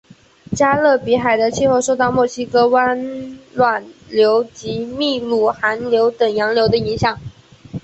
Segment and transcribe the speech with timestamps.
[0.55, 2.99] 加勒比海的气候受到墨西哥湾
[3.53, 7.19] 暖流及秘鲁寒流等洋流的影响。